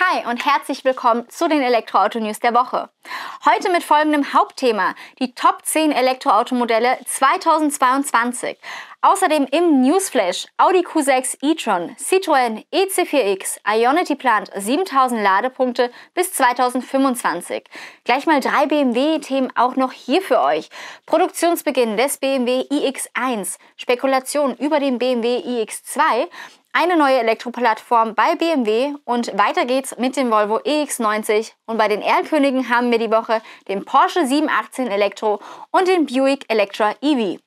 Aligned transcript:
Hi 0.00 0.26
und 0.26 0.46
herzlich 0.46 0.86
willkommen 0.86 1.28
zu 1.28 1.50
den 1.50 1.60
Elektroauto-News 1.60 2.40
der 2.40 2.54
Woche. 2.54 2.88
Heute 3.44 3.70
mit 3.70 3.82
folgendem 3.82 4.32
Hauptthema, 4.32 4.94
die 5.18 5.34
Top 5.34 5.66
10 5.66 5.92
Elektroautomodelle 5.92 6.96
2022. 7.04 8.56
Außerdem 9.04 9.48
im 9.50 9.82
Newsflash 9.82 10.46
Audi 10.58 10.86
Q6 10.86 11.38
e-tron, 11.42 11.96
Citroën 11.98 12.64
EC4X, 12.72 13.58
Ionity 13.66 14.14
plant 14.14 14.48
7000 14.54 15.20
Ladepunkte 15.20 15.90
bis 16.14 16.32
2025. 16.32 17.64
Gleich 18.04 18.26
mal 18.26 18.38
drei 18.38 18.66
BMW-Themen 18.66 19.50
auch 19.56 19.74
noch 19.74 19.90
hier 19.90 20.22
für 20.22 20.40
euch. 20.40 20.68
Produktionsbeginn 21.06 21.96
des 21.96 22.18
BMW 22.18 22.60
iX1, 22.70 23.58
Spekulation 23.76 24.54
über 24.58 24.78
den 24.78 25.00
BMW 25.00 25.38
iX2 25.38 26.28
eine 26.72 26.96
neue 26.96 27.18
Elektroplattform 27.18 28.14
bei 28.14 28.36
BMW 28.36 28.94
und 29.04 29.36
weiter 29.36 29.66
geht's 29.66 29.98
mit 29.98 30.16
dem 30.16 30.30
Volvo 30.30 30.58
EX90 30.58 31.50
und 31.66 31.76
bei 31.76 31.88
den 31.88 32.02
Erlkönigen 32.02 32.68
haben 32.68 32.92
wir 32.92 32.98
die 32.98 33.10
Woche 33.10 33.42
den 33.66 33.84
Porsche 33.84 34.24
718 34.24 34.86
Elektro 34.86 35.40
und 35.72 35.88
den 35.88 36.06
Buick 36.06 36.44
Electra 36.48 36.94
EV. 37.02 37.40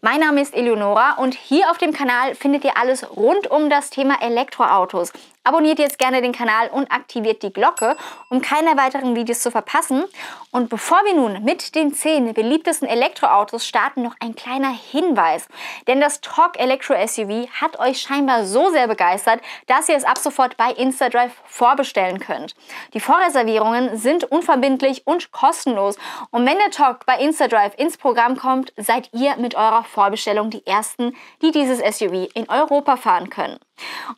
Mein 0.00 0.20
Name 0.20 0.40
ist 0.40 0.54
Eleonora 0.54 1.14
und 1.14 1.34
hier 1.34 1.70
auf 1.70 1.78
dem 1.78 1.92
Kanal 1.92 2.34
findet 2.34 2.64
ihr 2.64 2.76
alles 2.76 3.16
rund 3.16 3.50
um 3.50 3.68
das 3.68 3.90
Thema 3.90 4.22
Elektroautos. 4.22 5.12
Abonniert 5.46 5.78
jetzt 5.78 6.00
gerne 6.00 6.22
den 6.22 6.32
Kanal 6.32 6.68
und 6.70 6.90
aktiviert 6.90 7.40
die 7.44 7.52
Glocke, 7.52 7.96
um 8.30 8.42
keine 8.42 8.76
weiteren 8.76 9.14
Videos 9.14 9.38
zu 9.38 9.52
verpassen. 9.52 10.02
Und 10.50 10.68
bevor 10.70 10.98
wir 11.04 11.14
nun 11.14 11.44
mit 11.44 11.76
den 11.76 11.94
10 11.94 12.34
beliebtesten 12.34 12.88
Elektroautos 12.88 13.64
starten, 13.64 14.02
noch 14.02 14.16
ein 14.18 14.34
kleiner 14.34 14.72
Hinweis. 14.72 15.46
Denn 15.86 16.00
das 16.00 16.20
Talk 16.20 16.58
Electro 16.58 16.94
SUV 16.94 17.48
hat 17.60 17.78
euch 17.78 18.00
scheinbar 18.00 18.44
so 18.44 18.70
sehr 18.70 18.88
begeistert, 18.88 19.40
dass 19.68 19.88
ihr 19.88 19.94
es 19.94 20.02
ab 20.02 20.18
sofort 20.18 20.56
bei 20.56 20.72
InstaDrive 20.72 21.40
vorbestellen 21.44 22.18
könnt. 22.18 22.56
Die 22.92 22.98
Vorreservierungen 22.98 23.96
sind 23.96 24.24
unverbindlich 24.24 25.06
und 25.06 25.30
kostenlos. 25.30 25.96
Und 26.32 26.44
wenn 26.44 26.58
der 26.58 26.72
Talk 26.72 27.06
bei 27.06 27.18
InstaDrive 27.20 27.78
ins 27.78 27.96
Programm 27.96 28.36
kommt, 28.36 28.72
seid 28.76 29.10
ihr 29.12 29.36
mit 29.36 29.54
eurer 29.54 29.84
Vorbestellung 29.84 30.50
die 30.50 30.66
Ersten, 30.66 31.14
die 31.40 31.52
dieses 31.52 31.78
SUV 31.78 32.26
in 32.34 32.48
Europa 32.48 32.96
fahren 32.96 33.30
können. 33.30 33.60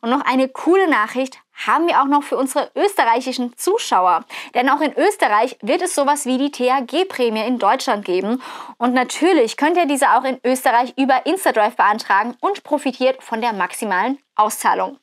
Und 0.01 0.09
noch 0.09 0.21
eine 0.21 0.47
coole 0.49 0.89
Nachricht 0.89 1.39
haben 1.67 1.87
wir 1.87 2.01
auch 2.01 2.05
noch 2.05 2.23
für 2.23 2.37
unsere 2.37 2.71
österreichischen 2.75 3.55
Zuschauer. 3.57 4.25
Denn 4.53 4.69
auch 4.69 4.81
in 4.81 4.93
Österreich 4.97 5.57
wird 5.61 5.81
es 5.81 5.95
sowas 5.95 6.25
wie 6.25 6.37
die 6.37 6.51
THG-Prämie 6.51 7.45
in 7.45 7.59
Deutschland 7.59 8.05
geben. 8.05 8.41
Und 8.77 8.93
natürlich 8.93 9.57
könnt 9.57 9.77
ihr 9.77 9.85
diese 9.85 10.11
auch 10.11 10.23
in 10.23 10.39
Österreich 10.43 10.93
über 10.97 11.25
Instadrive 11.25 11.75
beantragen 11.75 12.35
und 12.39 12.63
profitiert 12.63 13.21
von 13.21 13.41
der 13.41 13.53
maximalen 13.53 14.19
Auszahlung. 14.35 14.97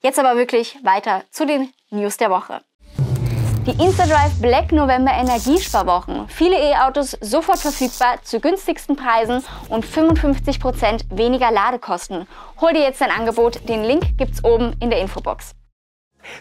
Jetzt 0.00 0.18
aber 0.18 0.36
wirklich 0.36 0.78
weiter 0.82 1.24
zu 1.30 1.46
den 1.46 1.72
News 1.90 2.16
der 2.16 2.30
Woche. 2.30 2.62
Die 3.64 3.80
InstaDrive 3.80 4.40
Black 4.40 4.72
November 4.72 5.12
Energiesparwochen. 5.12 6.26
Viele 6.26 6.56
E-Autos 6.56 7.16
sofort 7.20 7.60
verfügbar 7.60 8.20
zu 8.24 8.40
günstigsten 8.40 8.96
Preisen 8.96 9.44
und 9.68 9.86
55% 9.86 11.04
weniger 11.10 11.52
Ladekosten. 11.52 12.26
Hol 12.60 12.72
dir 12.72 12.82
jetzt 12.82 13.00
dein 13.00 13.12
Angebot. 13.12 13.68
Den 13.68 13.84
Link 13.84 14.18
gibt's 14.18 14.42
oben 14.42 14.74
in 14.80 14.90
der 14.90 14.98
Infobox. 14.98 15.54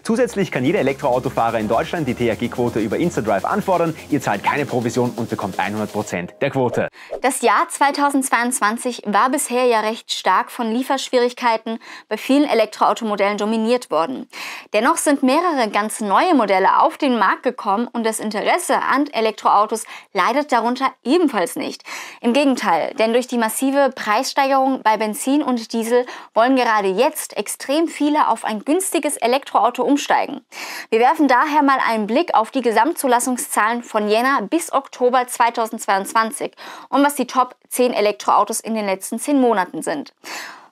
Zusätzlich 0.04 0.52
kann 0.52 0.66
jeder 0.66 0.80
Elektroautofahrer 0.80 1.60
in 1.60 1.68
Deutschland 1.68 2.08
die 2.08 2.16
THG-Quote 2.16 2.80
über 2.80 2.98
InstaDrive 2.98 3.46
anfordern. 3.46 3.96
Ihr 4.10 4.22
zahlt 4.22 4.44
keine 4.44 4.66
Provision 4.66 5.12
und 5.16 5.30
bekommt 5.30 5.60
100% 5.60 6.38
der 6.40 6.50
Quote. 6.50 6.88
Das 7.22 7.42
Jahr 7.42 7.68
2022 7.70 9.04
war 9.06 9.30
bisher 9.30 9.66
ja 9.66 9.82
recht 9.82 10.12
stark 10.12 10.52
von 10.52 10.72
Lieferschwierigkeiten 10.72 11.80
bei 12.09 12.18
vielen 12.18 12.46
Elektroautomodellen 12.46 13.38
dominiert 13.38 13.92
worden. 13.92 14.28
Dennoch 14.74 14.98
sind 14.98 15.24
mehrere 15.24 15.70
ganz 15.70 16.02
neue 16.02 16.36
Modelle 16.36 16.80
auf 16.80 16.98
den 16.98 17.18
Markt 17.18 17.44
gekommen 17.44 17.88
und 17.92 18.06
das 18.06 18.20
Interesse 18.20 18.82
an 18.82 19.08
Elektroautos 19.08 19.86
leidet 20.14 20.52
darunter 20.52 20.92
ebenfalls 21.04 21.56
nicht. 21.56 21.84
Im 22.22 22.34
Gegenteil, 22.34 22.94
denn 22.96 23.14
durch 23.14 23.28
die 23.28 23.38
massive 23.38 23.91
Preissteigerung 23.96 24.81
bei 24.84 24.97
Benzin 24.97 25.41
und 25.44 25.74
Diesel 25.74 26.06
wollen 26.34 26.56
gerade 26.56 26.90
jetzt 26.90 27.38
extrem 27.38 27.88
viele 27.88 28.28
auf 28.28 28.46
ein 28.46 28.64
günstiges 28.66 29.18
Elektroauto 29.18 29.71
Auto 29.72 29.84
umsteigen. 29.84 30.46
Wir 30.90 31.00
werfen 31.00 31.30
daher 31.30 31.64
mal 31.64 31.80
einen 31.80 32.06
Blick 32.06 32.34
auf 32.34 32.52
die 32.52 32.59
Gesamtzulassungszahlen 32.59 33.84
von 33.84 34.09
Jänner 34.09 34.42
bis 34.42 34.74
Oktober 34.74 35.26
2022 35.26 36.52
und 36.90 37.06
was 37.06 37.16
die 37.16 37.26
Top 37.26 37.56
10 37.70 37.94
Elektroautos 37.94 38.59
in 38.59 38.76
den 38.76 38.86
letzten 38.86 39.18
10 39.18 39.40
Monaten 39.40 39.82
sind. 39.82 40.14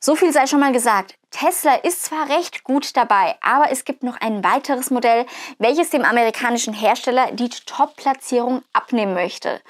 So 0.02 0.18
viel 0.18 0.34
sei 0.34 0.48
schon 0.48 0.60
mal 0.60 0.74
gesagt. 0.74 1.16
Tesla 1.32 1.76
ist 1.76 2.04
zwar 2.04 2.28
recht 2.28 2.66
gut 2.66 2.98
dabei, 2.98 3.38
aber 3.42 3.72
es 3.72 3.86
gibt 3.86 4.04
noch 4.04 4.20
ein 4.20 4.44
weiteres 4.44 4.92
Modell, 4.92 5.26
welches 5.60 5.92
dem 5.92 6.04
amerikanischen 6.04 6.74
Hersteller 6.74 7.32
die 7.32 7.50
Top-Platzierung 7.50 8.64
abnehmen 8.74 9.14
möchte. 9.14 9.62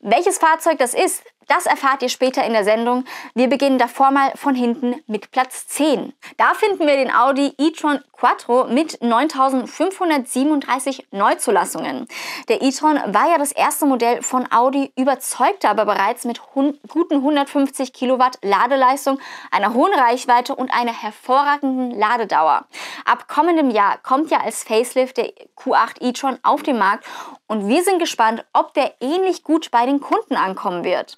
Welches 0.00 0.38
Fahrzeug 0.38 0.78
das 0.78 0.92
ist, 0.92 1.22
das 1.48 1.66
erfahrt 1.66 2.02
ihr 2.02 2.08
später 2.08 2.44
in 2.44 2.52
der 2.52 2.64
Sendung. 2.64 3.04
Wir 3.34 3.48
beginnen 3.48 3.78
davor 3.78 4.10
mal 4.10 4.32
von 4.36 4.54
hinten 4.54 4.96
mit 5.06 5.30
Platz 5.30 5.66
10. 5.68 6.12
Da 6.36 6.54
finden 6.54 6.86
wir 6.86 6.96
den 6.96 7.14
Audi 7.14 7.54
e-tron 7.58 8.00
Quattro 8.22 8.66
mit 8.68 9.02
9537 9.02 11.08
Neuzulassungen. 11.10 12.06
Der 12.48 12.62
e-tron 12.62 13.00
war 13.06 13.28
ja 13.28 13.38
das 13.38 13.50
erste 13.50 13.84
Modell 13.84 14.22
von 14.22 14.46
Audi, 14.52 14.92
überzeugte 14.96 15.68
aber 15.68 15.84
bereits 15.84 16.24
mit 16.24 16.40
guten 16.52 17.16
150 17.16 17.92
Kilowatt 17.92 18.38
Ladeleistung, 18.42 19.18
einer 19.50 19.74
hohen 19.74 19.92
Reichweite 19.92 20.54
und 20.54 20.72
einer 20.72 20.92
hervorragenden 20.92 21.98
Ladedauer. 21.98 22.66
Ab 23.04 23.26
kommendem 23.26 23.70
Jahr 23.70 23.98
kommt 23.98 24.30
ja 24.30 24.40
als 24.40 24.62
Facelift 24.62 25.16
der 25.16 25.32
Q8 25.56 26.00
e-tron 26.00 26.38
auf 26.44 26.62
den 26.62 26.78
Markt 26.78 27.04
und 27.48 27.66
wir 27.66 27.82
sind 27.82 27.98
gespannt, 27.98 28.44
ob 28.52 28.72
der 28.74 28.94
ähnlich 29.00 29.42
gut 29.42 29.72
bei 29.72 29.84
den 29.84 30.00
Kunden 30.00 30.36
ankommen 30.36 30.84
wird. 30.84 31.16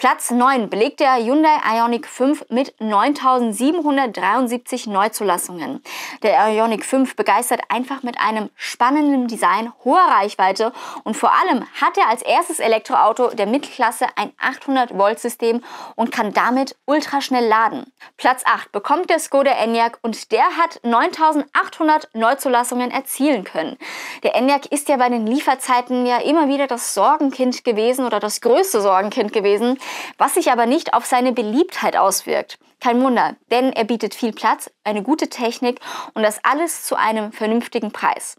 Platz 0.00 0.30
9 0.30 0.70
belegt 0.70 1.00
der 1.00 1.16
Hyundai 1.16 1.58
Ioniq 1.74 2.06
5 2.06 2.46
mit 2.48 2.80
9773 2.80 4.86
Neuzulassungen. 4.86 5.82
Der 6.22 6.48
Ioniq 6.48 6.86
5 6.86 7.16
begeistert 7.16 7.60
einfach 7.68 8.02
mit 8.02 8.18
einem 8.18 8.48
spannenden 8.56 9.28
Design, 9.28 9.70
hoher 9.84 10.00
Reichweite 10.00 10.72
und 11.04 11.18
vor 11.18 11.32
allem 11.34 11.66
hat 11.78 11.98
er 11.98 12.08
als 12.08 12.22
erstes 12.22 12.60
Elektroauto 12.60 13.28
der 13.34 13.44
Mittelklasse 13.44 14.06
ein 14.16 14.32
800 14.38 14.96
Volt 14.96 15.18
System 15.18 15.62
und 15.96 16.10
kann 16.10 16.32
damit 16.32 16.76
ultraschnell 16.86 17.46
laden. 17.46 17.84
Platz 18.16 18.40
8 18.46 18.72
bekommt 18.72 19.10
der 19.10 19.18
Skoda 19.18 19.50
Enyaq 19.50 19.98
und 20.00 20.32
der 20.32 20.56
hat 20.56 20.80
9800 20.82 22.08
Neuzulassungen 22.14 22.90
erzielen 22.90 23.44
können. 23.44 23.76
Der 24.22 24.34
Enyaq 24.34 24.64
ist 24.72 24.88
ja 24.88 24.96
bei 24.96 25.10
den 25.10 25.26
Lieferzeiten 25.26 26.06
ja 26.06 26.22
immer 26.22 26.48
wieder 26.48 26.66
das 26.66 26.94
Sorgenkind 26.94 27.64
gewesen 27.64 28.06
oder 28.06 28.18
das 28.18 28.40
größte 28.40 28.80
Sorgenkind 28.80 29.34
gewesen 29.34 29.78
was 30.18 30.34
sich 30.34 30.50
aber 30.50 30.66
nicht 30.66 30.94
auf 30.94 31.06
seine 31.06 31.32
Beliebtheit 31.32 31.96
auswirkt. 31.96 32.58
Kein 32.80 33.02
Wunder, 33.02 33.36
denn 33.50 33.72
er 33.72 33.84
bietet 33.84 34.14
viel 34.14 34.32
Platz, 34.32 34.70
eine 34.84 35.02
gute 35.02 35.28
Technik 35.28 35.80
und 36.14 36.22
das 36.22 36.42
alles 36.44 36.84
zu 36.84 36.96
einem 36.96 37.32
vernünftigen 37.32 37.92
Preis. 37.92 38.36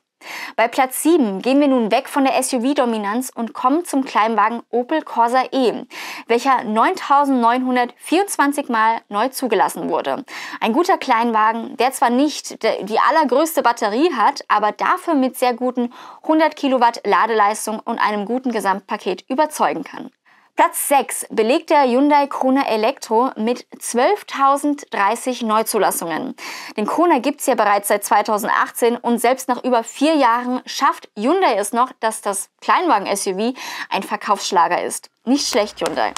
Bei 0.55 0.67
Platz 0.67 1.03
7 1.03 1.41
gehen 1.41 1.59
wir 1.59 1.67
nun 1.67 1.91
weg 1.91 2.07
von 2.07 2.25
der 2.25 2.41
SUV-Dominanz 2.41 3.31
und 3.33 3.53
kommen 3.53 3.85
zum 3.85 4.05
Kleinwagen 4.05 4.61
Opel 4.69 5.01
Corsa 5.01 5.43
E, 5.51 5.85
welcher 6.27 6.63
9924 6.63 8.69
Mal 8.69 9.01
neu 9.09 9.29
zugelassen 9.29 9.89
wurde. 9.89 10.23
Ein 10.59 10.73
guter 10.73 10.97
Kleinwagen, 10.97 11.77
der 11.77 11.91
zwar 11.91 12.09
nicht 12.09 12.63
die 12.63 12.99
allergrößte 12.99 13.63
Batterie 13.63 14.13
hat, 14.13 14.43
aber 14.47 14.71
dafür 14.71 15.15
mit 15.15 15.37
sehr 15.37 15.53
guten 15.53 15.93
100 16.23 16.55
Kilowatt 16.55 17.01
Ladeleistung 17.05 17.79
und 17.79 17.99
einem 17.99 18.25
guten 18.25 18.51
Gesamtpaket 18.51 19.25
überzeugen 19.29 19.83
kann. 19.83 20.11
Platz 20.55 20.89
6 20.89 21.27
belegt 21.31 21.69
der 21.69 21.83
Hyundai 21.83 22.27
Kona 22.27 22.67
Elektro 22.67 23.31
mit 23.35 23.65
12.030 23.77 25.45
Neuzulassungen. 25.45 26.35
Den 26.77 26.85
Kona 26.85 27.19
gibt 27.19 27.39
es 27.39 27.47
ja 27.47 27.55
bereits 27.55 27.87
seit 27.87 28.03
2018 28.03 28.97
und 28.97 29.19
selbst 29.19 29.47
nach 29.47 29.63
über 29.63 29.83
vier 29.83 30.15
Jahren 30.15 30.61
schafft 30.65 31.09
Hyundai 31.17 31.55
es 31.55 31.73
noch, 31.73 31.91
dass 31.99 32.21
das 32.21 32.49
Kleinwagen-SUV 32.61 33.55
ein 33.89 34.03
Verkaufsschlager 34.03 34.83
ist. 34.83 35.09
Nicht 35.25 35.47
schlecht, 35.47 35.79
Hyundai. 35.79 36.13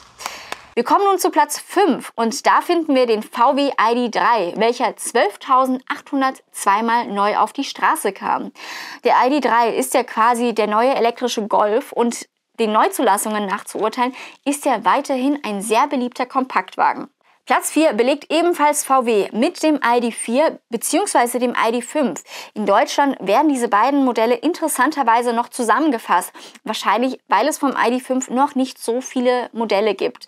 Wir 0.75 0.83
kommen 0.83 1.06
nun 1.06 1.19
zu 1.19 1.29
Platz 1.29 1.59
5 1.59 2.13
und 2.15 2.47
da 2.47 2.62
finden 2.62 2.95
wir 2.95 3.06
den 3.06 3.21
VW 3.21 3.74
ID3, 3.74 4.59
welcher 4.59 4.88
12.802 4.88 6.81
Mal 6.81 7.07
neu 7.07 7.38
auf 7.38 7.53
die 7.53 7.63
Straße 7.63 8.12
kam. 8.12 8.51
Der 9.03 9.13
ID3 9.18 9.69
ist 9.69 9.94
ja 9.94 10.03
quasi 10.03 10.56
der 10.56 10.65
neue 10.65 10.95
elektrische 10.95 11.47
Golf 11.47 11.91
und 11.91 12.27
den 12.59 12.71
Neuzulassungen 12.71 13.45
nach 13.45 13.65
zu 13.65 13.79
urteilen, 13.79 14.15
ist 14.45 14.65
er 14.65 14.85
weiterhin 14.85 15.39
ein 15.44 15.61
sehr 15.61 15.88
beliebter 15.88 16.25
Kompaktwagen. 16.25 17.09
Platz 17.45 17.71
4 17.71 17.91
belegt 17.91 18.31
ebenfalls 18.31 18.85
VW 18.85 19.27
mit 19.33 19.61
dem 19.63 19.75
ID4 19.79 20.59
bzw. 20.69 21.39
dem 21.39 21.51
ID5. 21.51 22.23
In 22.53 22.65
Deutschland 22.65 23.17
werden 23.19 23.50
diese 23.50 23.67
beiden 23.67 24.05
Modelle 24.05 24.35
interessanterweise 24.35 25.33
noch 25.33 25.50
zusammengefasst. 25.50 26.31
Wahrscheinlich, 26.63 27.19
weil 27.27 27.50
es 27.50 27.57
vom 27.57 27.71
ID5 27.71 28.31
noch 28.31 28.55
nicht 28.55 28.79
so 28.79 29.01
viele 29.01 29.50
Modelle 29.51 29.94
gibt. 29.94 30.27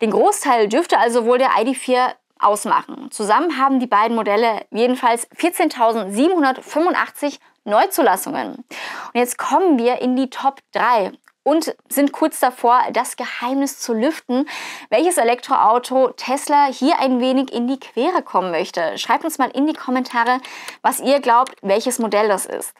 Den 0.00 0.10
Großteil 0.10 0.68
dürfte 0.68 0.98
also 0.98 1.24
wohl 1.24 1.38
der 1.38 1.50
ID4 1.50 2.14
ausmachen. 2.40 3.12
Zusammen 3.12 3.58
haben 3.58 3.78
die 3.78 3.86
beiden 3.86 4.16
Modelle 4.16 4.66
jedenfalls 4.72 5.30
14.785 5.30 7.38
Neuzulassungen. 7.64 8.56
Und 8.56 9.14
jetzt 9.14 9.38
kommen 9.38 9.78
wir 9.78 10.00
in 10.00 10.16
die 10.16 10.30
Top 10.30 10.58
3 10.72 11.12
und 11.46 11.76
sind 11.88 12.10
kurz 12.10 12.40
davor, 12.40 12.82
das 12.92 13.14
Geheimnis 13.14 13.78
zu 13.78 13.94
lüften, 13.94 14.48
welches 14.90 15.16
Elektroauto 15.16 16.08
Tesla 16.16 16.66
hier 16.66 16.98
ein 16.98 17.20
wenig 17.20 17.52
in 17.52 17.68
die 17.68 17.78
Quere 17.78 18.22
kommen 18.22 18.50
möchte. 18.50 18.98
Schreibt 18.98 19.24
uns 19.24 19.38
mal 19.38 19.50
in 19.50 19.68
die 19.68 19.72
Kommentare, 19.72 20.40
was 20.82 20.98
ihr 20.98 21.20
glaubt, 21.20 21.54
welches 21.62 22.00
Modell 22.00 22.26
das 22.26 22.46
ist. 22.46 22.74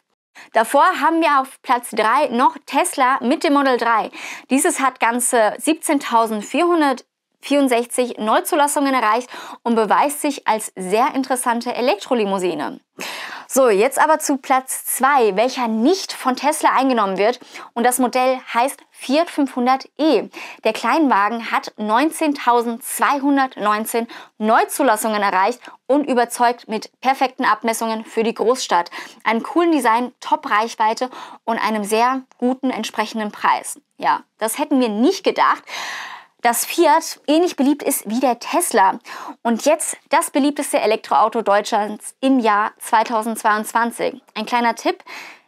Davor 0.51 0.83
haben 0.99 1.21
wir 1.21 1.39
auf 1.39 1.61
Platz 1.61 1.91
3 1.91 2.27
noch 2.27 2.57
Tesla 2.65 3.19
mit 3.21 3.45
dem 3.45 3.53
Model 3.53 3.77
3. 3.77 4.11
Dieses 4.49 4.81
hat 4.81 4.99
ganze 4.99 5.53
17.464 7.47 8.21
Neuzulassungen 8.21 8.93
erreicht 8.93 9.29
und 9.63 9.75
beweist 9.75 10.21
sich 10.21 10.47
als 10.47 10.71
sehr 10.75 11.15
interessante 11.15 11.73
Elektrolimousine. 11.73 12.79
So, 13.49 13.69
jetzt 13.69 13.97
aber 13.97 14.19
zu 14.19 14.35
Platz 14.37 14.83
2, 14.85 15.37
welcher 15.37 15.69
nicht 15.69 16.11
von 16.11 16.35
Tesla 16.35 16.71
eingenommen 16.75 17.17
wird. 17.17 17.39
Und 17.73 17.85
das 17.85 17.97
Modell 17.97 18.41
heißt 18.53 18.81
Fiat 18.91 19.29
500e. 19.29 20.29
Der 20.65 20.73
Kleinwagen 20.73 21.49
hat 21.51 21.71
19.219 21.77 24.07
Neuzulassungen 24.37 25.21
erreicht 25.21 25.61
und 25.85 26.09
überzeugt 26.09 26.67
mit 26.67 26.91
perfekten 26.99 27.45
Abmessungen 27.45 28.03
für 28.03 28.23
die 28.23 28.33
Großstadt, 28.33 28.91
einem 29.23 29.43
coolen 29.43 29.71
Design, 29.71 30.11
Top-Reichweite 30.19 31.09
und 31.45 31.57
einem 31.57 31.85
sehr 31.85 32.23
guten 32.39 32.69
entsprechenden 32.69 33.31
Preis. 33.31 33.79
Ja, 33.97 34.23
das 34.39 34.57
hätten 34.57 34.81
wir 34.81 34.89
nicht 34.89 35.23
gedacht 35.23 35.63
dass 36.41 36.65
Fiat 36.65 37.19
ähnlich 37.27 37.55
beliebt 37.55 37.83
ist 37.83 38.09
wie 38.09 38.19
der 38.19 38.39
Tesla. 38.39 38.99
Und 39.41 39.65
jetzt 39.65 39.97
das 40.09 40.31
beliebteste 40.31 40.79
Elektroauto 40.79 41.41
Deutschlands 41.41 42.15
im 42.21 42.39
Jahr 42.39 42.71
2022. 42.79 44.21
Ein 44.33 44.45
kleiner 44.45 44.75
Tipp. 44.75 45.03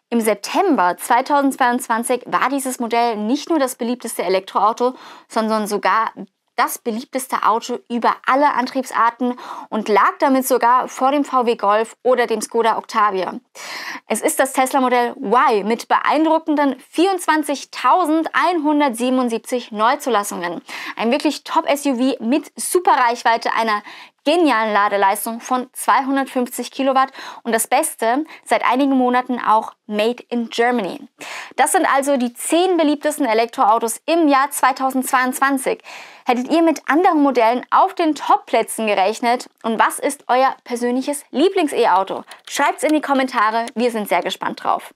Im 0.09 0.21
September 0.21 0.97
2022 0.97 2.24
war 2.25 2.50
dieses 2.50 2.80
Modell 2.80 3.15
nicht 3.15 3.50
nur 3.50 3.59
das 3.59 3.75
beliebteste 3.75 4.24
Elektroauto, 4.24 4.95
sondern 5.27 5.68
sogar 5.68 6.12
das 6.59 6.77
beliebteste 6.77 7.44
Auto 7.44 7.79
über 7.89 8.17
alle 8.25 8.53
Antriebsarten 8.53 9.39
und 9.69 9.88
lag 9.88 10.17
damit 10.19 10.45
sogar 10.45 10.89
vor 10.89 11.11
dem 11.11 11.23
VW 11.23 11.56
Golf 11.56 11.95
oder 12.03 12.27
dem 12.27 12.41
Skoda 12.41 12.77
Octavia. 12.77 13.39
Es 14.07 14.19
ist 14.21 14.41
das 14.41 14.51
Tesla 14.51 14.81
Modell 14.81 15.15
Y 15.21 15.65
mit 15.65 15.88
beeindruckenden 15.88 16.75
24.177 16.94 19.73
Neuzulassungen. 19.73 20.61
Ein 20.97 21.11
wirklich 21.11 21.45
Top-SUV 21.45 22.19
mit 22.19 22.51
super 22.57 22.91
Reichweite, 22.91 23.53
einer 23.53 23.81
genialen 24.29 24.73
Ladeleistung 24.73 25.41
von 25.41 25.69
250 25.73 26.69
Kilowatt 26.69 27.11
und 27.41 27.51
das 27.51 27.65
Beste, 27.65 28.25
seit 28.45 28.63
einigen 28.63 28.95
Monaten 28.95 29.39
auch 29.39 29.73
Made 29.87 30.23
in 30.29 30.51
Germany. 30.51 30.99
Das 31.55 31.71
sind 31.71 31.87
also 31.91 32.15
die 32.15 32.31
10 32.31 32.77
beliebtesten 32.77 33.25
Elektroautos 33.25 33.99
im 34.05 34.27
Jahr 34.27 34.51
2022. 34.51 35.81
Hättet 36.27 36.51
ihr 36.51 36.61
mit 36.61 36.87
anderen 36.87 37.23
Modellen 37.23 37.65
auf 37.71 37.95
den 37.95 38.13
Top-Plätzen 38.13 38.85
gerechnet? 38.85 39.49
Und 39.63 39.79
was 39.79 39.97
ist 39.97 40.25
euer 40.27 40.55
persönliches 40.63 41.23
Lieblings-E-Auto? 41.31 42.21
Schreibt 42.47 42.77
es 42.77 42.83
in 42.83 42.93
die 42.93 43.01
Kommentare, 43.01 43.65
wir 43.73 43.89
sind 43.89 44.09
sehr 44.09 44.21
gespannt 44.21 44.63
drauf. 44.63 44.93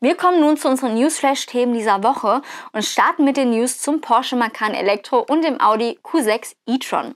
Wir 0.00 0.14
kommen 0.14 0.40
nun 0.40 0.56
zu 0.56 0.68
unseren 0.68 0.94
Newsflash-Themen 0.94 1.72
dieser 1.72 2.02
Woche 2.02 2.42
und 2.72 2.84
starten 2.84 3.24
mit 3.24 3.36
den 3.36 3.50
News 3.50 3.78
zum 3.80 4.00
Porsche 4.00 4.36
Macan 4.36 4.74
Elektro 4.74 5.20
und 5.20 5.42
dem 5.42 5.60
Audi 5.60 5.98
Q6 6.02 6.54
e-tron. 6.66 7.14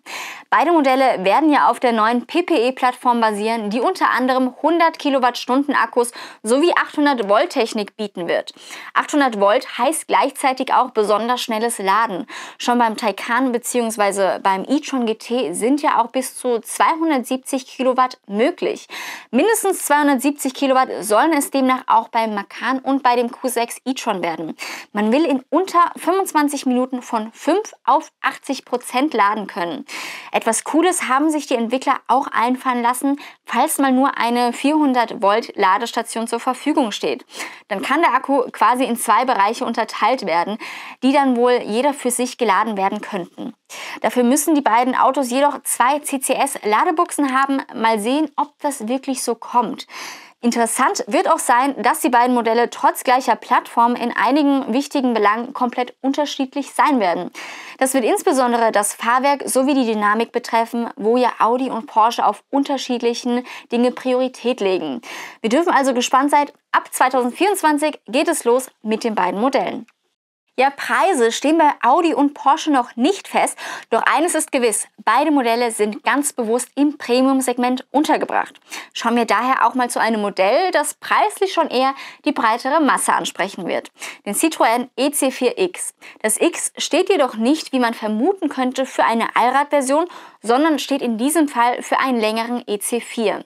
Beide 0.49 0.73
Modelle 0.73 1.25
werden 1.25 1.53
ja 1.53 1.69
auf 1.69 1.81
der 1.81 1.93
neuen 1.93 2.27
PPE-Plattform 2.27 3.21
basieren, 3.21 3.71
die 3.71 3.81
unter 3.81 4.11
anderem 4.11 4.55
100 4.57 4.99
Kilowattstunden 4.99 5.75
Akkus 5.75 6.13
sowie 6.43 6.73
800 6.73 7.29
Volt 7.29 7.51
Technik 7.51 7.97
bieten 7.97 8.29
wird. 8.29 8.55
800 8.95 9.41
Volt 9.41 9.79
heißt 9.79 10.09
gleichzeitig 10.09 10.73
auch 10.73 10.91
besonders 10.91 11.43
schnelles 11.43 11.79
Laden. 11.79 12.27
Schon 12.59 12.79
beim 12.79 12.97
Taycan 12.97 13.53
bzw. 13.53 14.39
beim 14.43 14.65
e-tron 14.69 15.07
GT 15.07 15.55
sind 15.55 15.83
ja 15.83 16.01
auch 16.01 16.11
bis 16.11 16.37
zu 16.37 16.61
270 16.61 17.67
Kilowatt 17.67 18.19
möglich. 18.27 18.87
Mindestens 19.31 19.85
270 19.85 20.55
Kilowatt 20.55 20.89
sollen 21.01 21.33
es 21.33 21.51
demnach 21.51 21.83
auch 21.87 22.09
beim 22.09 22.35
Macan 22.35 22.60
Macan 22.61 22.79
und 22.81 23.03
bei 23.03 23.17
dem 23.17 23.29
Q6 23.29 23.81
e-tron 23.85 24.23
werden. 24.23 24.55
Man 24.93 25.13
will 25.13 25.25
in 25.25 25.43
unter 25.51 25.91
25 25.97 26.67
Minuten 26.67 27.03
von 27.03 27.33
5 27.33 27.73
auf 27.85 28.13
80 28.23 28.65
Prozent 28.65 29.15
laden 29.15 29.47
können. 29.47 29.85
Etwas 30.33 30.65
Cooles 30.65 31.09
haben 31.09 31.31
sich 31.31 31.47
die 31.47 31.55
Entwickler 31.55 32.01
auch 32.07 32.27
einfallen 32.29 32.83
lassen, 32.83 33.21
falls 33.45 33.79
mal 33.79 33.93
nur 33.93 34.19
eine 34.19 34.53
400 34.53 35.23
Volt 35.23 35.57
Ladestation 35.57 36.27
zur 36.27 36.41
Verfügung 36.41 36.93
steht. 36.93 37.25
Dann 37.69 37.83
kann 37.83 38.03
der 38.03 38.15
Akku 38.15 38.43
quasi 38.53 38.85
in 38.85 38.97
zwei 38.97 39.25
Bereiche 39.25 39.65
unterteilt 39.65 40.27
werden, 40.27 40.59
die 41.03 41.13
dann 41.13 41.37
wohl 41.37 41.61
jeder 41.65 41.95
für 41.95 42.11
sich 42.11 42.39
geladen 42.39 42.77
werden 42.77 43.01
könnten. 43.01 43.55
Dafür 44.01 44.25
müssen 44.25 44.55
die 44.55 44.61
beiden 44.61 44.97
Autos 44.97 45.31
jedoch 45.31 45.63
zwei 45.63 46.01
CCS-Ladebuchsen 46.01 47.33
haben. 47.35 47.63
Mal 47.75 48.01
sehen, 48.01 48.31
ob 48.37 48.59
das 48.61 48.89
wirklich 48.89 49.23
so 49.23 49.35
kommt. 49.35 49.87
Interessant 50.43 51.05
wird 51.07 51.31
auch 51.31 51.39
sein, 51.39 51.75
dass 51.83 52.01
die 52.01 52.09
beiden 52.09 52.35
Modelle 52.35 52.71
trotz 52.71 53.05
gleicher 53.05 53.37
Plattform 53.37 53.95
in 53.95 54.11
einigen 54.17 54.73
wichtigen 54.73 55.13
Belangen 55.13 55.53
komplett 55.53 55.95
unterschiedlich 56.01 56.73
sein 56.73 56.99
werden. 56.99 57.31
Das 57.77 57.93
wird 57.93 58.05
insbesondere 58.05 58.73
das 58.73 58.95
Fahrwerk 58.95 59.43
sowie 59.47 59.75
die 59.75 59.85
Dynamik 59.85 60.33
betreffen, 60.33 60.89
wo 60.97 61.19
ja 61.19 61.31
Audi 61.41 61.69
und 61.69 61.87
Porsche 61.87 62.25
auf 62.25 62.43
unterschiedlichen 62.49 63.45
Dinge 63.71 63.91
Priorität 63.91 64.61
legen. 64.61 65.03
Wir 65.43 65.51
dürfen 65.51 65.75
also 65.75 65.93
gespannt 65.93 66.31
sein. 66.31 66.47
Ab 66.73 66.89
2024 66.91 68.01
geht 68.07 68.29
es 68.29 68.45
los 68.45 68.71
mit 68.83 69.05
den 69.05 69.15
beiden 69.15 69.41
Modellen. 69.41 69.85
Ja, 70.61 70.69
Preise 70.69 71.33
stehen 71.33 71.57
bei 71.57 71.71
Audi 71.83 72.13
und 72.13 72.35
Porsche 72.35 72.71
noch 72.71 72.95
nicht 72.95 73.29
fest, 73.29 73.57
doch 73.89 74.03
eines 74.03 74.35
ist 74.35 74.53
gewiss, 74.53 74.89
beide 75.07 75.31
Modelle 75.31 75.71
sind 75.71 76.05
ganz 76.05 76.35
bewusst 76.35 76.69
im 76.75 76.99
Premium-Segment 76.99 77.87
untergebracht. 77.91 78.61
Schauen 78.93 79.17
wir 79.17 79.25
daher 79.25 79.67
auch 79.67 79.75
mal 79.75 79.89
zu 79.89 80.03
einem 80.03 80.21
Modell, 80.21 80.71
das 80.73 80.93
preislich 80.93 81.55
schon 81.55 81.69
eher 81.69 81.95
die 82.27 82.33
breitere 82.33 82.79
Masse 82.81 83.15
ansprechen 83.15 83.67
wird, 83.67 83.91
den 84.27 84.35
Citroën 84.35 84.91
EC4X. 84.99 85.95
Das 86.21 86.39
X 86.39 86.75
steht 86.77 87.09
jedoch 87.09 87.37
nicht, 87.37 87.73
wie 87.73 87.81
man 87.81 87.95
vermuten 87.95 88.51
könnte, 88.51 88.85
für 88.85 89.05
eine 89.05 89.35
Allradversion, 89.37 90.05
sondern 90.43 90.79
steht 90.79 91.03
in 91.03 91.19
diesem 91.19 91.49
Fall 91.49 91.83
für 91.83 91.99
einen 92.01 92.21
längeren 92.21 92.63
EC4. 92.65 93.45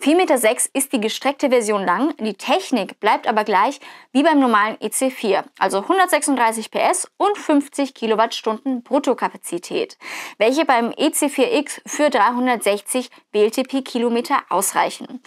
4,6 0.00 0.16
Meter 0.16 0.34
ist 0.74 0.92
die 0.92 1.00
gestreckte 1.00 1.48
Version 1.48 1.84
lang, 1.84 2.14
die 2.18 2.34
Technik 2.34 3.00
bleibt 3.00 3.26
aber 3.26 3.44
gleich 3.44 3.80
wie 4.12 4.22
beim 4.22 4.38
normalen 4.38 4.76
EC4, 4.76 5.44
also 5.58 5.78
136 5.78 6.53
PS 6.62 7.08
und 7.16 7.36
50 7.36 7.94
Kilowattstunden 7.94 8.82
Bruttokapazität, 8.82 9.98
welche 10.38 10.64
beim 10.64 10.90
EC4X 10.90 11.80
für 11.86 12.10
360 12.10 13.10
WLTP-Kilometer 13.32 14.42
ausreichen. 14.48 15.20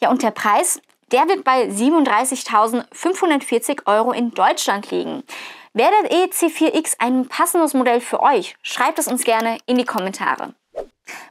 Ja, 0.00 0.10
und 0.10 0.22
der 0.22 0.30
Preis, 0.30 0.80
der 1.12 1.28
wird 1.28 1.44
bei 1.44 1.64
37.540 1.64 3.86
Euro 3.86 4.12
in 4.12 4.30
Deutschland 4.32 4.90
liegen. 4.90 5.22
Wäre 5.72 5.92
der 6.02 6.26
EC4X 6.26 6.96
ein 6.98 7.28
passendes 7.28 7.72
Modell 7.74 8.00
für 8.00 8.20
euch? 8.20 8.56
Schreibt 8.62 8.98
es 8.98 9.06
uns 9.08 9.24
gerne 9.24 9.58
in 9.66 9.78
die 9.78 9.84
Kommentare. 9.84 10.54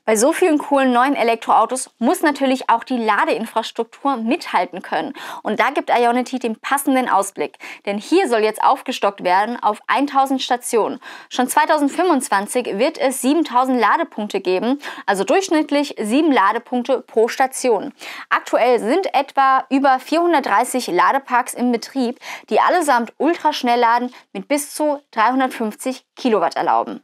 Bei 0.07 0.15
so 0.15 0.31
vielen 0.31 0.57
coolen 0.57 0.93
neuen 0.93 1.17
Elektroautos 1.17 1.89
muss 1.99 2.21
natürlich 2.21 2.69
auch 2.69 2.85
die 2.85 2.97
Ladeinfrastruktur 2.97 4.15
mithalten 4.15 4.81
können. 4.81 5.13
Und 5.43 5.59
da 5.59 5.69
gibt 5.71 5.89
Ionity 5.89 6.39
den 6.39 6.55
passenden 6.55 7.09
Ausblick. 7.09 7.57
Denn 7.85 7.97
hier 7.97 8.29
soll 8.29 8.39
jetzt 8.39 8.63
aufgestockt 8.63 9.25
werden 9.25 9.61
auf 9.61 9.81
1000 9.87 10.41
Stationen. 10.41 11.01
Schon 11.29 11.49
2025 11.49 12.77
wird 12.77 12.97
es 12.97 13.21
7000 13.21 13.81
Ladepunkte 13.81 14.39
geben, 14.39 14.79
also 15.05 15.25
durchschnittlich 15.25 15.95
7 15.99 16.31
Ladepunkte 16.31 17.01
pro 17.01 17.27
Station. 17.27 17.91
Aktuell 18.29 18.79
sind 18.79 19.13
etwa 19.13 19.65
über 19.69 19.99
430 19.99 20.87
Ladeparks 20.87 21.53
im 21.53 21.73
Betrieb, 21.73 22.17
die 22.49 22.61
allesamt 22.61 23.11
ultraschnell 23.17 23.79
laden 23.79 24.13
mit 24.31 24.47
bis 24.47 24.73
zu 24.73 25.01
350 25.11 26.05
Kilowatt 26.15 26.55
erlauben. 26.55 27.03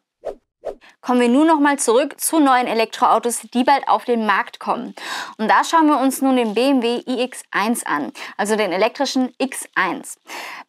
Kommen 1.01 1.19
wir 1.19 1.27
nun 1.27 1.47
nochmal 1.47 1.77
zurück 1.79 2.21
zu 2.21 2.39
neuen 2.39 2.65
Elektroautos, 2.65 3.41
die 3.53 3.65
bald 3.65 3.89
auf 3.89 4.05
den 4.05 4.25
Markt 4.25 4.59
kommen. 4.59 4.95
Und 5.37 5.49
da 5.49 5.65
schauen 5.65 5.87
wir 5.87 5.99
uns 5.99 6.21
nun 6.21 6.37
den 6.37 6.53
BMW 6.53 6.99
iX1 6.99 7.85
an, 7.85 8.13
also 8.37 8.55
den 8.55 8.71
elektrischen 8.71 9.33
X1. 9.33 10.15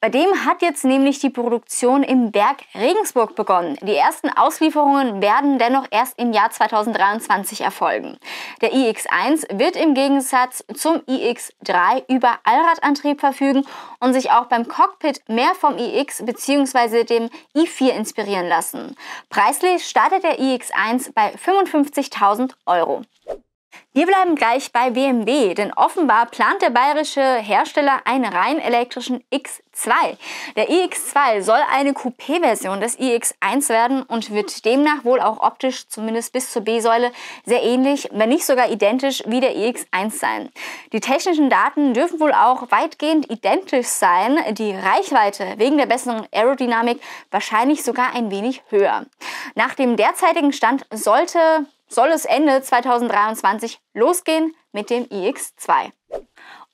Bei 0.00 0.08
dem 0.08 0.44
hat 0.44 0.60
jetzt 0.60 0.84
nämlich 0.84 1.20
die 1.20 1.30
Produktion 1.30 2.02
im 2.02 2.32
Berg 2.32 2.64
Regensburg 2.74 3.36
begonnen. 3.36 3.78
Die 3.82 3.94
ersten 3.94 4.28
Auslieferungen 4.28 5.22
werden 5.22 5.58
dennoch 5.58 5.86
erst 5.90 6.18
im 6.18 6.32
Jahr 6.32 6.50
2023 6.50 7.60
erfolgen. 7.60 8.18
Der 8.60 8.72
iX1 8.72 9.58
wird 9.58 9.76
im 9.76 9.94
Gegensatz 9.94 10.64
zum 10.74 10.96
iX3 11.02 12.04
über 12.08 12.40
Allradantrieb 12.42 13.20
verfügen 13.20 13.64
und 14.00 14.14
sich 14.14 14.32
auch 14.32 14.46
beim 14.46 14.66
Cockpit 14.66 15.22
mehr 15.28 15.54
vom 15.54 15.78
iX 15.78 16.24
bzw. 16.24 17.04
dem 17.04 17.30
i4 17.54 17.90
inspirieren 17.90 18.48
lassen. 18.48 18.96
Preislich 19.30 19.83
startet 19.88 20.24
der 20.24 20.38
iX1 20.38 21.12
bei 21.14 21.34
55.000 21.34 22.52
Euro. 22.66 23.02
Wir 23.96 24.06
bleiben 24.06 24.34
gleich 24.34 24.72
bei 24.72 24.90
BMW, 24.90 25.54
denn 25.54 25.72
offenbar 25.72 26.26
plant 26.26 26.60
der 26.62 26.70
bayerische 26.70 27.20
Hersteller 27.20 28.00
einen 28.04 28.24
rein 28.24 28.58
elektrischen 28.58 29.22
X2. 29.32 30.16
Der 30.56 30.68
iX2 30.68 31.42
soll 31.42 31.60
eine 31.72 31.92
Coupé-Version 31.92 32.80
des 32.80 32.98
iX1 32.98 33.68
werden 33.68 34.02
und 34.02 34.32
wird 34.32 34.64
demnach 34.64 35.04
wohl 35.04 35.20
auch 35.20 35.40
optisch, 35.40 35.88
zumindest 35.88 36.32
bis 36.32 36.50
zur 36.50 36.62
B-Säule, 36.62 37.12
sehr 37.44 37.62
ähnlich, 37.62 38.08
wenn 38.10 38.30
nicht 38.30 38.44
sogar 38.44 38.68
identisch 38.68 39.22
wie 39.26 39.38
der 39.38 39.54
iX1 39.54 40.10
sein. 40.18 40.50
Die 40.92 40.98
technischen 40.98 41.48
Daten 41.48 41.94
dürfen 41.94 42.18
wohl 42.18 42.32
auch 42.32 42.72
weitgehend 42.72 43.30
identisch 43.30 43.86
sein, 43.86 44.38
die 44.54 44.74
Reichweite 44.74 45.54
wegen 45.58 45.78
der 45.78 45.86
besseren 45.86 46.26
Aerodynamik 46.32 47.00
wahrscheinlich 47.30 47.84
sogar 47.84 48.12
ein 48.12 48.32
wenig 48.32 48.62
höher. 48.70 49.06
Nach 49.54 49.74
dem 49.74 49.96
derzeitigen 49.96 50.52
Stand 50.52 50.84
sollte 50.90 51.66
soll 51.94 52.08
es 52.08 52.24
Ende 52.24 52.60
2023 52.62 53.78
losgehen 53.94 54.54
mit 54.72 54.90
dem 54.90 55.04
iX2. 55.04 55.92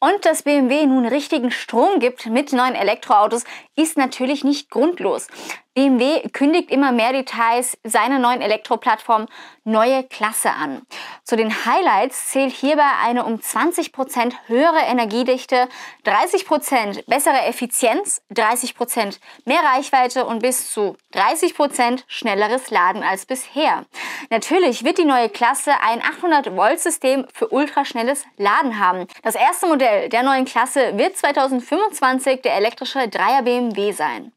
Und 0.02 0.24
dass 0.24 0.44
BMW 0.44 0.86
nun 0.86 1.06
richtigen 1.06 1.50
Strom 1.50 2.00
gibt 2.00 2.24
mit 2.26 2.54
neuen 2.54 2.74
Elektroautos, 2.74 3.44
ist 3.76 3.98
natürlich 3.98 4.44
nicht 4.44 4.70
grundlos. 4.70 5.28
BMW 5.74 6.28
kündigt 6.30 6.68
immer 6.70 6.90
mehr 6.90 7.12
Details 7.12 7.78
seiner 7.84 8.18
neuen 8.18 8.40
Elektroplattform 8.40 9.26
Neue 9.62 10.02
Klasse 10.02 10.50
an. 10.50 10.82
Zu 11.22 11.36
den 11.36 11.64
Highlights 11.64 12.30
zählt 12.30 12.52
hierbei 12.52 12.90
eine 13.04 13.24
um 13.24 13.34
20% 13.36 14.32
höhere 14.46 14.80
Energiedichte, 14.88 15.68
30% 16.04 17.04
bessere 17.06 17.42
Effizienz, 17.42 18.20
30% 18.34 19.20
mehr 19.44 19.60
Reichweite 19.60 20.26
und 20.26 20.42
bis 20.42 20.72
zu 20.72 20.96
30% 21.14 22.02
schnelleres 22.08 22.70
Laden 22.70 23.04
als 23.04 23.26
bisher. 23.26 23.84
Natürlich 24.28 24.84
wird 24.84 24.98
die 24.98 25.04
neue 25.04 25.28
Klasse 25.28 25.72
ein 25.80 26.02
800-Volt-System 26.02 27.28
für 27.32 27.46
ultraschnelles 27.48 28.24
Laden 28.36 28.80
haben. 28.80 29.06
Das 29.22 29.36
erste 29.36 29.68
Modell 29.68 30.08
der 30.08 30.24
neuen 30.24 30.46
Klasse 30.46 30.98
wird 30.98 31.16
2025 31.16 32.42
der 32.42 32.56
elektrische 32.56 32.98
3er 32.98 33.42
BMW 33.42 33.92
sein. 33.92 34.32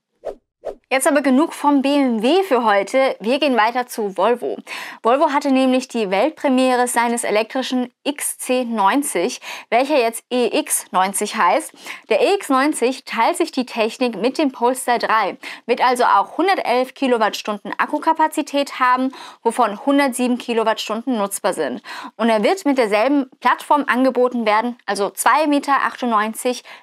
Jetzt 0.89 1.07
aber 1.07 1.21
genug 1.21 1.53
vom 1.53 1.81
BMW 1.81 2.43
für 2.43 2.63
heute. 2.65 3.15
Wir 3.19 3.39
gehen 3.39 3.57
weiter 3.57 3.87
zu 3.87 4.15
Volvo. 4.15 4.57
Volvo 5.01 5.31
hatte 5.31 5.49
nämlich 5.49 5.87
die 5.87 6.11
Weltpremiere 6.11 6.87
seines 6.87 7.23
elektrischen 7.23 7.91
XC90, 8.05 9.39
welcher 9.71 9.97
jetzt 9.97 10.23
EX90 10.31 11.35
heißt. 11.35 11.73
Der 12.09 12.21
EX90 12.21 13.05
teilt 13.05 13.37
sich 13.37 13.51
die 13.51 13.65
Technik 13.65 14.17
mit 14.17 14.37
dem 14.37 14.51
Polestar 14.51 14.99
3, 14.99 15.37
wird 15.65 15.81
also 15.81 16.03
auch 16.03 16.33
111 16.33 16.93
Kilowattstunden 16.93 17.73
Akkukapazität 17.79 18.79
haben, 18.79 19.11
wovon 19.41 19.71
107 19.71 20.37
Kilowattstunden 20.37 21.17
nutzbar 21.17 21.53
sind. 21.53 21.81
Und 22.17 22.29
er 22.29 22.43
wird 22.43 22.65
mit 22.65 22.77
derselben 22.77 23.31
Plattform 23.39 23.85
angeboten 23.87 24.45
werden, 24.45 24.77
also 24.85 25.07
2,98 25.07 25.47
Meter 25.47 25.73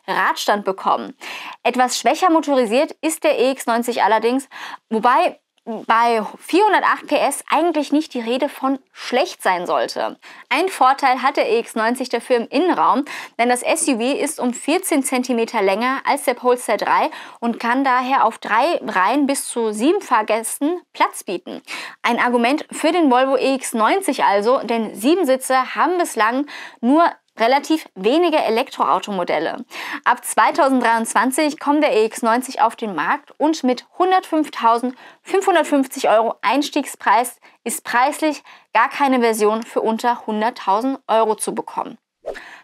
Radstand 0.09 0.65
bekommen. 0.65 1.17
Etwas 1.63 1.97
schwächer 1.97 2.31
motorisiert 2.31 2.97
ist 3.03 3.23
der 3.23 3.39
EX90 3.39 3.70
allerdings, 4.03 4.49
wobei 4.89 5.39
bei 5.87 6.23
408 6.39 7.07
PS 7.07 7.45
eigentlich 7.51 7.93
nicht 7.93 8.15
die 8.15 8.21
Rede 8.21 8.49
von 8.49 8.79
schlecht 8.93 9.43
sein 9.43 9.67
sollte. 9.67 10.19
Ein 10.49 10.69
Vorteil 10.69 11.23
hat 11.23 11.37
der 11.37 11.47
EX90 11.47 12.11
dafür 12.11 12.37
im 12.37 12.49
Innenraum, 12.49 13.05
denn 13.39 13.49
das 13.49 13.61
SUV 13.61 14.01
ist 14.19 14.41
um 14.41 14.55
14 14.55 15.03
cm 15.03 15.47
länger 15.61 16.01
als 16.07 16.25
der 16.25 16.35
Polestar 16.35 16.79
3 16.79 17.11
und 17.41 17.61
kann 17.61 17.85
daher 17.85 18.25
auf 18.25 18.39
drei 18.39 18.81
Reihen 18.83 19.27
bis 19.27 19.49
zu 19.49 19.73
sieben 19.73 20.01
Fahrgästen 20.01 20.81
Platz 20.93 21.25
bieten. 21.25 21.61
Ein 22.03 22.19
Argument 22.19 22.67
für 22.73 22.91
den 22.91 23.11
Volvo 23.11 23.35
EX90 23.35 24.23
also, 24.23 24.59
denn 24.59 24.95
sieben 24.95 25.27
Sitze 25.27 25.75
haben 25.75 25.99
bislang 25.99 26.47
nur 26.81 27.05
relativ 27.41 27.89
wenige 27.95 28.39
Elektroautomodelle. 28.39 29.65
Ab 30.05 30.25
2023 30.25 31.59
kommt 31.59 31.83
der 31.83 31.95
EX90 31.95 32.61
auf 32.61 32.77
den 32.77 32.95
Markt 32.95 33.33
und 33.39 33.65
mit 33.65 33.87
105.550 33.99 36.15
Euro 36.15 36.37
Einstiegspreis 36.43 37.41
ist 37.65 37.83
preislich 37.85 38.45
gar 38.73 38.89
keine 38.89 39.19
Version 39.21 39.63
für 39.63 39.81
unter 39.81 40.23
100.000 40.27 40.99
Euro 41.09 41.35
zu 41.35 41.55
bekommen. 41.55 41.99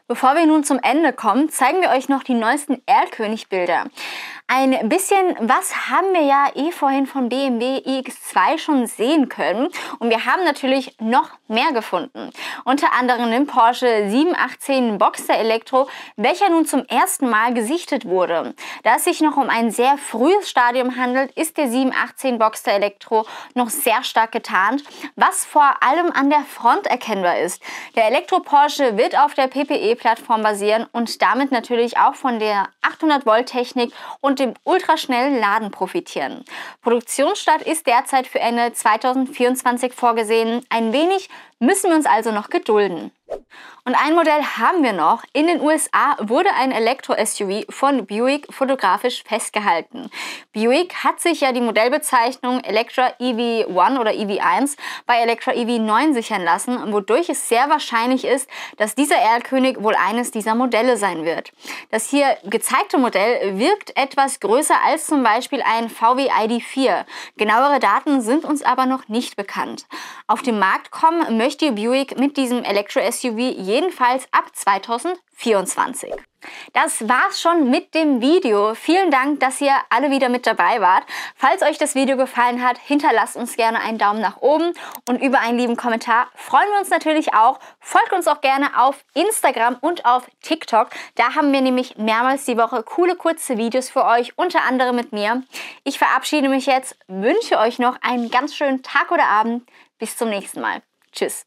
Bevor 0.09 0.37
wir 0.37 0.47
nun 0.47 0.63
zum 0.63 0.79
Ende 0.81 1.13
kommen, 1.13 1.51
zeigen 1.51 1.81
wir 1.81 1.91
euch 1.91 2.09
noch 2.09 2.23
die 2.23 2.35
neuesten 2.35 2.81
Erlkönig-Bilder. 2.87 3.87
Ein 4.49 4.89
bisschen 4.89 5.35
was 5.41 5.91
haben 5.91 6.13
wir 6.13 6.23
ja 6.23 6.47
eh 6.55 6.71
vorhin 6.71 7.09
von 7.09 7.29
BMW 7.29 7.79
iX2 7.79 8.59
schon 8.59 8.87
sehen 8.87 9.29
können 9.29 9.71
und 9.99 10.09
wir 10.09 10.25
haben 10.25 10.45
natürlich 10.45 10.95
noch 11.01 11.31
mehr 11.49 11.73
gefunden. 11.73 12.31
Unter 12.65 12.93
anderem 12.93 13.33
den 13.33 13.49
Porsche 13.49 14.09
718 14.09 14.99
Boxster 14.99 15.35
Elektro, 15.35 15.89
welcher 16.15 16.49
nun 16.49 16.65
zum 16.65 16.85
ersten 16.85 17.29
Mal 17.29 17.55
gesichtet 17.55 18.05
wurde. 18.05 18.55
Da 18.85 18.95
es 18.95 19.05
sich 19.05 19.21
noch 19.21 19.37
um 19.37 19.51
ein 19.51 19.73
sehr 19.73 19.99
frühes 19.99 20.49
Stadium 20.49 20.97
handelt, 20.97 21.33
ist 21.33 21.57
der 21.57 21.69
718 21.69 22.39
Boxster 22.39 22.73
Elektro 22.73 23.27
noch 23.55 23.69
sehr 23.69 24.05
stark 24.05 24.31
getarnt, 24.31 24.85
was 25.17 25.45
vor 25.45 25.83
allem 25.83 26.13
an 26.13 26.31
der 26.31 26.43
Front 26.43 26.87
erkennbar 26.87 27.41
ist. 27.41 27.61
Der 27.97 28.07
Elektro 28.07 28.39
Porsche 28.39 28.97
wird 28.97 29.19
auf 29.19 29.35
der 29.35 29.49
PPE-Plattform 29.49 30.45
basieren 30.45 30.87
und 30.93 31.21
damit 31.21 31.51
natürlich 31.51 31.99
auch 31.99 32.15
von 32.15 32.39
der 32.39 32.69
800 32.83 33.27
Volt 33.27 33.47
Technik 33.47 33.93
und 34.21 34.36
und 34.37 34.41
dem 34.41 34.55
ultraschnellen 34.65 35.41
Laden 35.41 35.71
profitieren. 35.71 36.45
Produktionsstart 36.83 37.63
ist 37.63 37.87
derzeit 37.87 38.27
für 38.27 38.39
Ende 38.39 38.73
2024 38.73 39.95
vorgesehen. 39.95 40.63
Ein 40.69 40.93
wenig 40.93 41.31
müssen 41.59 41.91
wir 41.91 41.97
uns 41.97 42.07
also 42.07 42.33
noch 42.33 42.51
gedulden. 42.51 43.13
Und 43.87 43.95
ein 43.95 44.17
Modell 44.17 44.43
haben 44.43 44.83
wir 44.83 44.93
noch. 44.93 45.23
In 45.33 45.47
den 45.47 45.61
USA 45.61 46.17
wurde 46.19 46.53
ein 46.55 46.73
Elektro-SUV 46.73 47.67
von 47.71 48.05
Buick 48.05 48.53
fotografisch 48.53 49.23
festgehalten. 49.23 50.11
Buick 50.53 51.05
hat 51.05 51.21
sich 51.21 51.41
ja 51.41 51.53
die 51.53 51.61
Modellbezeichnung 51.61 52.65
Electra 52.65 53.13
EV1 53.21 54.01
oder 54.01 54.11
EV1 54.11 54.77
bei 55.07 55.19
Electra 55.19 55.53
EV9 55.53 56.15
sichern 56.15 56.43
lassen, 56.43 56.93
wodurch 56.93 57.29
es 57.29 57.49
sehr 57.49 57.71
wahrscheinlich 57.71 58.25
ist, 58.25 58.51
dass 58.77 58.97
dieser 58.97 59.19
Erlkönig 59.19 59.81
wohl 59.81 59.95
eines 59.95 60.33
dieser 60.33 60.57
Modelle 60.57 60.97
sein 60.97 61.25
wird. 61.25 61.53
Das 61.93 62.11
hier 62.11 62.37
gezeigte 62.43 62.99
Modell 62.99 63.57
wirkt 63.57 63.97
etwas 63.97 64.41
größer 64.41 64.83
als 64.85 65.07
zum 65.07 65.23
Beispiel 65.23 65.63
ein 65.63 65.91
VW 65.91 66.29
ID4. 66.29 67.05
Genauere 67.37 67.79
Daten 67.79 68.21
sind 68.21 68.45
uns 68.45 68.65
aber 68.65 68.87
noch 68.87 69.07
nicht 69.07 69.37
bekannt. 69.37 69.87
Auf 70.27 70.43
den 70.43 70.59
Markt 70.59 70.91
kommen 70.91 71.37
möchte 71.47 71.71
Buick 71.71 72.19
mit 72.19 72.37
diesem 72.37 72.65
Elektro-SUV 72.65 73.39
jedenfalls 73.39 74.27
ab 74.33 74.47
2024. 74.53 76.13
Das 76.73 77.09
war's 77.09 77.41
schon 77.41 77.71
mit 77.71 77.95
dem 77.95 78.21
Video. 78.21 78.75
Vielen 78.75 79.13
Dank, 79.13 79.39
dass 79.39 79.61
ihr 79.61 79.73
alle 79.89 80.11
wieder 80.11 80.29
mit 80.29 80.45
dabei 80.45 80.81
wart. 80.81 81.05
Falls 81.37 81.63
euch 81.63 81.79
das 81.79 81.95
Video 81.95 82.17
gefallen 82.17 82.65
hat, 82.65 82.79
hinterlasst 82.79 83.37
uns 83.37 83.55
gerne 83.55 83.79
einen 83.79 83.97
Daumen 83.97 84.21
nach 84.21 84.39
oben 84.39 84.73
und 85.09 85.23
über 85.23 85.39
einen 85.39 85.57
lieben 85.57 85.77
Kommentar 85.77 86.27
freuen 86.35 86.69
wir 86.73 86.81
uns 86.81 86.91
natürlich 86.91 87.33
auch. 87.33 87.61
Folgt 87.79 88.13
uns 88.13 88.27
auch 88.27 88.41
gerne 88.41 88.83
auf 88.83 89.05
Instagram 89.15 89.77
und 89.81 90.05
auf 90.05 90.27
TikTok. 90.43 90.89
Da 91.15 91.37
haben 91.37 91.53
wir 91.53 91.61
nämlich 91.61 91.97
mehrmals 91.97 92.45
die 92.45 92.59
Woche 92.59 92.83
coole 92.83 93.15
kurze 93.15 93.57
Videos 93.57 93.89
für 93.89 94.05
euch, 94.05 94.37
unter 94.37 94.65
anderem 94.65 94.97
mit 94.97 95.13
mir. 95.13 95.45
Ich 95.85 95.97
verabschiede 95.97 96.49
mich 96.49 96.67
jetzt, 96.67 96.99
wünsche 97.07 97.57
euch 97.59 97.79
noch 97.79 98.03
einen 98.03 98.33
ganz 98.33 98.57
schönen 98.57 98.83
Tag 98.83 99.13
oder 99.13 99.29
Abend. 99.29 99.63
Bis 100.01 100.17
zum 100.17 100.29
nächsten 100.29 100.61
Mal. 100.61 100.83
Tschüss. 101.17 101.47